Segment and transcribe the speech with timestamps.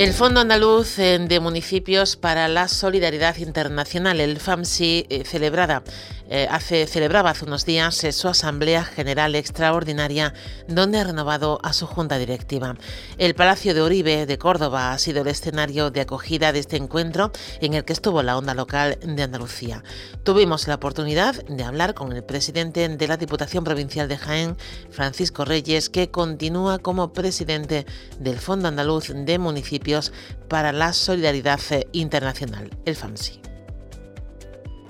[0.00, 5.82] El Fondo Andaluz eh, de Municipios para la Solidaridad Internacional, el FAMSI, eh, celebrada
[6.30, 10.32] eh, hace, celebraba hace unos días su Asamblea General Extraordinaria,
[10.68, 12.76] donde ha renovado a su Junta Directiva.
[13.18, 17.32] El Palacio de Oribe de Córdoba ha sido el escenario de acogida de este encuentro
[17.60, 19.82] en el que estuvo la onda local de Andalucía.
[20.22, 24.56] Tuvimos la oportunidad de hablar con el presidente de la Diputación Provincial de Jaén,
[24.90, 27.86] Francisco Reyes, que continúa como presidente
[28.18, 30.12] del Fondo Andaluz de Municipios
[30.48, 31.60] para la Solidaridad
[31.92, 33.49] Internacional, el FAMSI.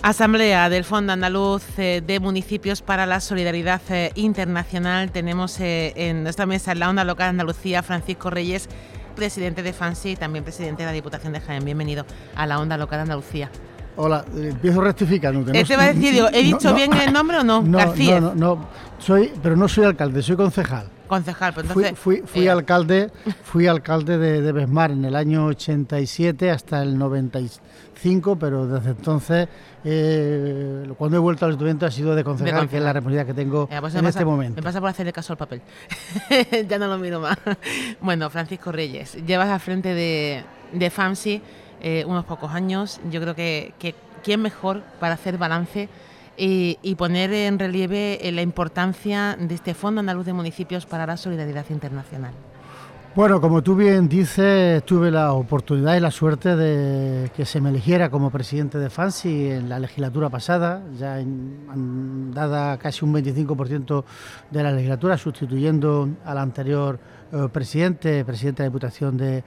[0.03, 5.11] Asamblea del Fondo Andaluz eh, de Municipios para la Solidaridad eh, Internacional.
[5.11, 8.67] Tenemos eh, en nuestra mesa en la onda local Andalucía Francisco Reyes,
[9.15, 11.67] presidente de FANSI y también presidente de la Diputación de Jaén.
[11.67, 13.51] Bienvenido a la onda local Andalucía.
[13.97, 15.53] Hola, empiezo rectificando.
[15.53, 17.61] Este va a decir, ¿he dicho bien el nombre o no?
[17.61, 18.21] No, García.
[18.21, 20.87] no, no, soy, pero no soy alcalde, soy concejal.
[21.11, 21.99] Concejal, pues entonces...
[21.99, 23.11] Fui, fui, alcalde,
[23.43, 29.49] fui alcalde de, de, Besmar en el año 87 hasta el 95, pero desde entonces,
[29.83, 33.35] eh, cuando he vuelto al estudiante ha sido de concejal, que es la responsabilidad que
[33.35, 34.55] tengo pues en este momento.
[34.55, 35.63] Me pasa por hacerle caso al papel.
[36.69, 37.37] ya no lo miro más.
[38.01, 41.43] bueno, Francisco Reyes, llevas al frente de, de FAMSI
[41.81, 43.01] eh, unos pocos años.
[43.11, 45.89] Yo creo que, que quién mejor para hacer balance
[46.41, 51.17] y, poner en relieve eh, la importancia de este Fondo Andaluz de Municipios para la
[51.17, 52.33] Solidaridad Internacional.
[53.15, 57.71] Bueno, como tú bien dices, tuve la oportunidad y la suerte de que se me
[57.71, 64.05] eligiera como presidente de FANSI en la legislatura pasada, ya en, dada casi un 25%
[64.51, 67.01] de la legislatura, sustituyendo al anterior
[67.33, 69.43] eh, presidente, presidente de la Diputación de,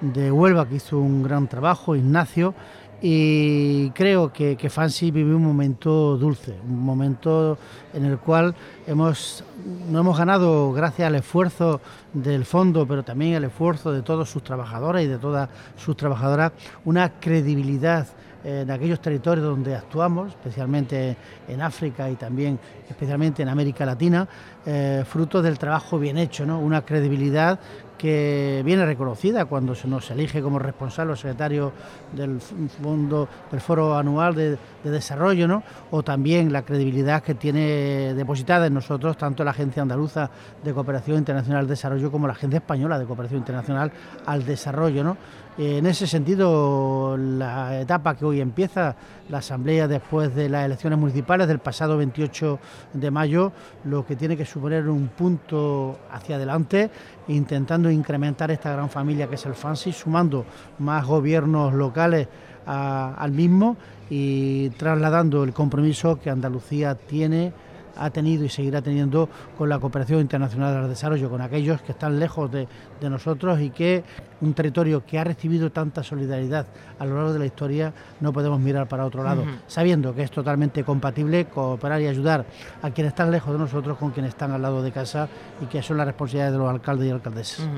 [0.00, 2.54] de Huelva, que hizo un gran trabajo, Ignacio,
[3.02, 7.58] y creo que, que Fancy vivió un momento dulce, un momento
[7.92, 8.54] en el cual
[8.86, 9.44] hemos,
[9.90, 11.80] no hemos ganado gracias al esfuerzo
[12.14, 16.52] del fondo, pero también al esfuerzo de todos sus trabajadores y de todas sus trabajadoras,
[16.84, 18.06] una credibilidad
[18.46, 21.16] en aquellos territorios donde actuamos, especialmente
[21.48, 24.28] en África y también especialmente en América Latina,
[24.64, 26.60] eh, fruto del trabajo bien hecho, ¿no?
[26.60, 27.58] una credibilidad
[27.96, 31.72] que viene reconocida cuando se nos elige como responsable o secretario
[32.12, 35.62] del fondo del foro anual de, desarrollo, ¿no?
[35.90, 40.30] o también la credibilidad que tiene depositada en nosotros tanto la Agencia Andaluza
[40.62, 43.90] de Cooperación Internacional al Desarrollo como la Agencia Española de Cooperación Internacional
[44.26, 45.02] al Desarrollo.
[45.02, 45.16] ¿no?
[45.58, 48.94] En ese sentido, la etapa que hoy empieza,
[49.30, 52.58] la Asamblea después de las elecciones municipales del pasado 28
[52.92, 53.52] de mayo,
[53.84, 56.90] lo que tiene que suponer un punto hacia adelante,
[57.28, 60.44] intentando incrementar esta gran familia que es el FANSI, sumando
[60.78, 62.28] más gobiernos locales
[62.66, 63.78] al mismo
[64.10, 67.54] y trasladando el compromiso que Andalucía tiene
[67.98, 72.18] ha tenido y seguirá teniendo con la cooperación internacional al desarrollo, con aquellos que están
[72.18, 72.66] lejos de,
[73.06, 74.02] nosotros y que
[74.40, 76.66] un territorio que ha recibido tanta solidaridad
[76.98, 80.30] a lo largo de la historia no podemos mirar para otro lado, sabiendo que es
[80.30, 82.44] totalmente compatible cooperar y ayudar
[82.82, 85.28] a quienes están lejos de nosotros con quienes están al lado de casa
[85.62, 87.68] y que son las responsabilidades de los alcaldes y alcaldesas.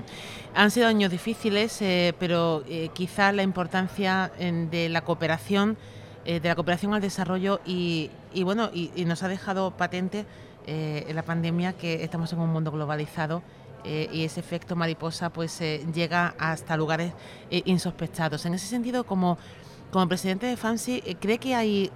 [0.54, 5.76] Han sido años difíciles, eh, pero eh, quizá la importancia de la cooperación
[6.28, 8.10] eh, de la cooperación al desarrollo y,
[8.44, 10.26] bueno, y, nos ha dejado patente
[10.66, 13.42] eh, en la pandemia que estamos en un mundo globalizado
[13.82, 17.14] eh, y ese efecto mariposa pues llega hasta lugares
[17.50, 18.44] insospechados.
[18.44, 19.38] En ese sentido, como,
[19.90, 21.90] como presidente de FANSI, ¿cree que hay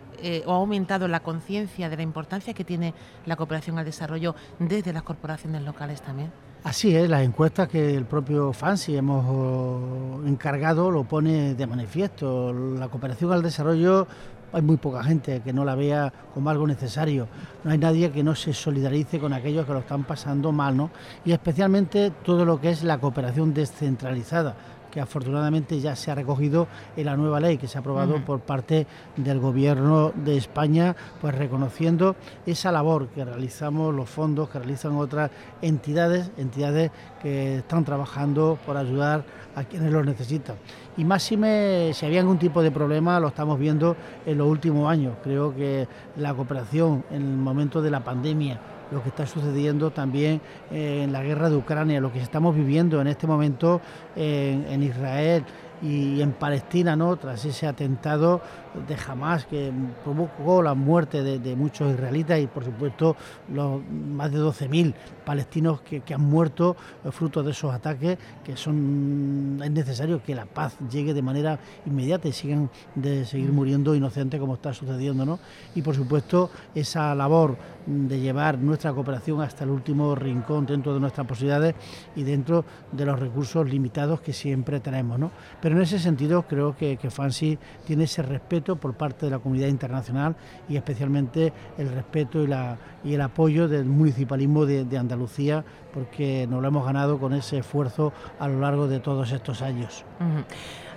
[0.46, 2.94] o ha aumentado la conciencia de la importancia que tiene
[3.26, 6.30] la cooperación al desarrollo desde las corporaciones locales también?
[6.64, 12.52] Así es, las encuestas que el propio FANSI hemos encargado lo pone de manifiesto.
[12.52, 14.06] La cooperación al desarrollo
[14.52, 17.26] hay muy poca gente que no la vea como algo necesario.
[17.64, 20.90] No hay nadie que no se solidarice con aquellos que lo están pasando mal, ¿no?
[21.24, 24.54] Y especialmente todo lo que es la cooperación descentralizada
[24.92, 28.40] que afortunadamente ya se ha recogido en la nueva ley que se ha aprobado por
[28.40, 28.86] parte
[29.16, 32.14] del Gobierno de España, pues reconociendo
[32.46, 35.30] esa labor que realizamos los fondos, que realizan otras
[35.62, 36.90] entidades, entidades
[37.22, 39.24] que están trabajando por ayudar
[39.54, 40.56] a quienes lo necesitan.
[40.96, 43.96] Y más si, me, si había algún tipo de problema, lo estamos viendo
[44.26, 45.16] en los últimos años.
[45.22, 48.60] Creo que la cooperación en el momento de la pandemia,
[48.92, 50.40] lo que está sucediendo también
[50.70, 53.80] eh, en la guerra de Ucrania, lo que estamos viviendo en este momento
[54.14, 55.44] en, Israel,
[55.82, 57.16] y en Palestina, ¿no?
[57.16, 58.40] tras ese atentado
[58.86, 59.72] de Hamas que
[60.04, 63.16] provocó la muerte de, muchos israelitas y por supuesto
[63.52, 69.60] los más de 12.000 palestinos que, han muerto eh, fruto de esos ataques, que son
[69.62, 74.38] es necesario que la paz llegue de manera inmediata y sigan de seguir muriendo inocentes
[74.40, 75.38] como está sucediendo, ¿no?
[75.74, 77.56] Y por supuesto esa labor
[77.86, 81.74] de llevar nuestra cooperación hasta el último rincón dentro de nuestras posibilidades
[82.16, 85.30] y dentro de los recursos limitados que siempre tenemos, ¿no?
[85.60, 89.38] Pero en ese sentido creo que, que FANSI tiene ese respeto por parte de la
[89.38, 90.36] comunidad internacional
[90.68, 96.60] y especialmente el respeto y, la, y el apoyo del municipalismo de, Andalucía porque nos
[96.62, 100.04] lo hemos ganado con ese esfuerzo a lo largo de todos estos años.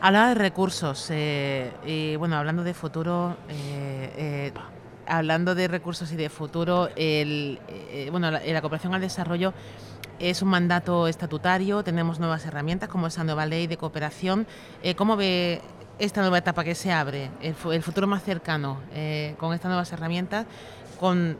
[0.01, 4.51] Hablaba de recursos eh, y bueno, hablando de futuro, eh, eh,
[5.07, 7.59] hablando de recursos y de futuro, el,
[8.11, 9.53] bueno, la, la cooperación al desarrollo
[10.19, 14.47] es un mandato estatutario, tenemos nuevas herramientas como esa nueva ley de cooperación.
[14.81, 15.61] Eh, ¿Cómo ve
[15.99, 20.45] esta nueva etapa que se abre, el, futuro más cercano, eh, con estas nuevas herramientas,
[20.99, 21.37] con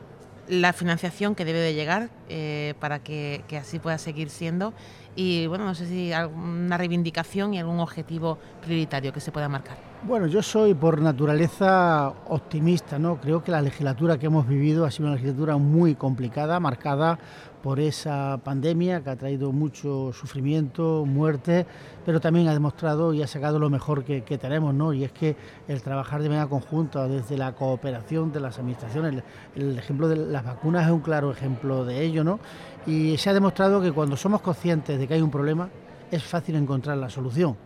[0.47, 4.73] la financiación que debe de llegar eh, para que, que, así pueda seguir siendo?
[5.15, 9.77] Y bueno, no sé si alguna reivindicación y algún objetivo prioritario que se pueda marcar.
[10.03, 13.19] Bueno, yo soy por naturaleza optimista, ¿no?
[13.19, 17.17] Creo que la legislatura que hemos vivido ha sido una legislatura muy complicada, marcada
[17.65, 21.65] por esa pandemia que ha traído mucho sufrimiento, muerte,
[22.05, 24.93] pero también ha demostrado y ha sacado lo mejor que, tenemos, ¿no?
[24.93, 25.35] Y es que
[25.67, 29.23] el trabajar de manera conjunta desde la cooperación de las administraciones,
[29.55, 32.39] el, ejemplo de las vacunas es un claro ejemplo de ello, ¿no?
[32.85, 35.67] Y se ha demostrado que cuando somos conscientes de que hay un problema,
[36.11, 37.57] es fácil encontrar la solución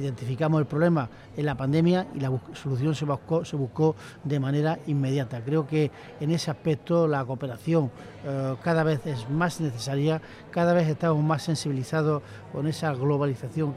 [0.00, 5.40] identificamos el problema en la pandemia y la solución se buscó, de manera inmediata.
[5.44, 5.90] Creo que
[6.20, 7.90] en ese aspecto la cooperación
[8.24, 10.20] eh, cada vez es más necesaria,
[10.50, 12.22] cada vez estamos más sensibilizados
[12.52, 13.74] con esa globalización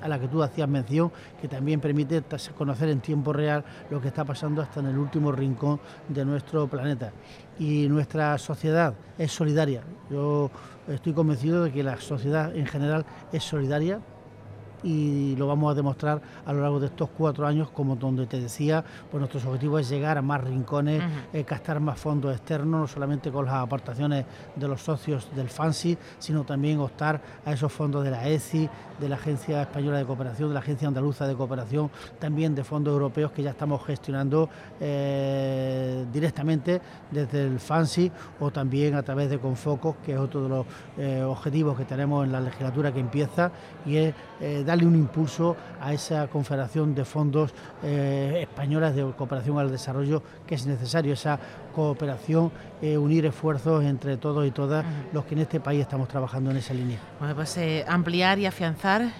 [0.00, 1.10] a la que tú hacías mención,
[1.40, 2.22] que también permite
[2.56, 6.68] conocer en tiempo real lo que está pasando hasta en el último rincón de nuestro
[6.68, 7.12] planeta.
[7.58, 9.82] Y nuestra sociedad es solidaria.
[10.10, 10.50] Yo
[10.88, 14.00] estoy convencido de que la sociedad en general es solidaria,
[14.82, 18.40] y lo vamos a demostrar a lo largo de estos cuatro años, como donde te
[18.40, 22.86] decía, pues nuestro objetivo es llegar a más rincones, uh gastar más fondos externos, no
[22.86, 24.24] solamente con las aportaciones
[24.56, 28.68] de los socios del FANSI, sino también optar a esos fondos de la ECI,
[29.00, 32.92] de la Agencia Española de Cooperación, de la Agencia Andaluza de Cooperación, también de fondos
[32.92, 34.48] europeos que ya estamos gestionando
[34.80, 36.80] eh, directamente
[37.10, 40.66] desde el FANSI o también a través de Confocos, que es otro de los
[40.98, 43.50] eh, objetivos que tenemos en la legislatura que empieza
[43.84, 47.52] y es eh, darle un impulso a esa confederación de fondos
[47.82, 51.38] eh, españolas de cooperación al desarrollo que es necesario, esa
[51.74, 54.82] cooperación, eh, unir esfuerzos entre todos y todas
[55.12, 56.98] los que en este país estamos trabajando en esa línea.
[57.18, 59.10] Bueno, pues eh, ampliar y afianzar,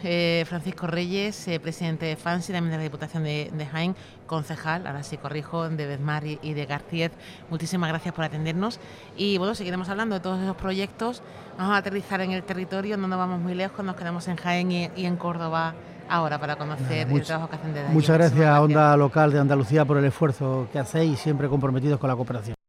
[0.46, 3.94] Francisco Reyes, presidente de FANSI, también de la Diputación de, Jaén,
[4.32, 7.10] concejal, ahora sí corrijo, de Bezmar y, de García.
[7.50, 8.80] Muchísimas gracias por atendernos
[9.14, 11.22] y bueno, seguiremos hablando de todos esos proyectos.
[11.58, 14.72] Vamos a aterrizar en el territorio, no nos vamos muy lejos, nos quedamos en Jaén
[14.72, 15.74] y, y en Córdoba
[16.08, 19.84] ahora para conocer el trabajo que hacen desde Muchas gracias a Onda Local de Andalucía
[19.84, 22.61] por el esfuerzo que hacéis y siempre comprometidos con la cooperación.